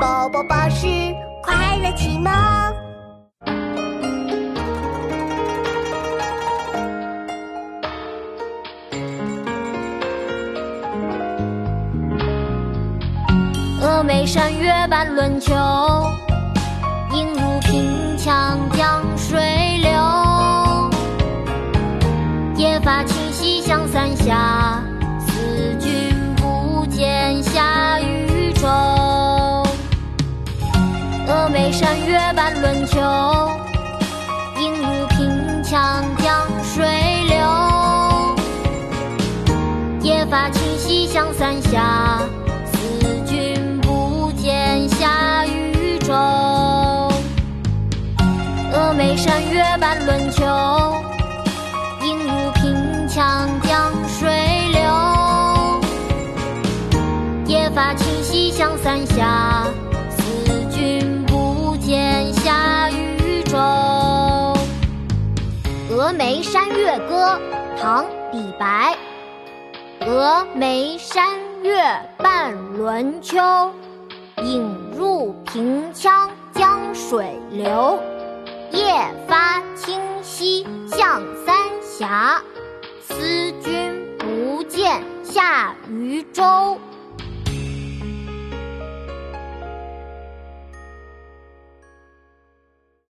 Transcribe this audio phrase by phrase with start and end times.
[0.00, 0.86] 宝宝巴士
[1.42, 2.32] 快乐启蒙。
[13.80, 15.54] 峨眉山月半轮秋，
[17.12, 19.38] 影入平羌江水
[19.82, 19.90] 流。
[22.56, 24.82] 夜发清溪向三峡，
[31.74, 33.00] 山月半轮秋，
[34.60, 35.28] 影入平
[35.64, 36.86] 羌江水
[37.26, 37.36] 流。
[40.00, 42.20] 夜发清溪向三峡。
[42.72, 42.78] 思
[43.26, 46.14] 君不见下渝州
[48.72, 50.44] 峨眉山月半轮秋，
[52.04, 52.72] 影入平
[53.08, 54.30] 羌江水
[54.70, 54.80] 流。
[57.46, 59.64] 夜发清溪向三峡，
[66.04, 67.40] 峨眉山月歌》
[67.80, 68.94] 唐·李白。
[70.00, 71.30] 峨眉山
[71.62, 71.82] 月
[72.18, 73.38] 半轮秋，
[74.42, 77.98] 影入平羌江水流。
[78.70, 78.84] 夜
[79.26, 82.42] 发清溪向三峡，
[83.00, 86.78] 思君不见下渝州。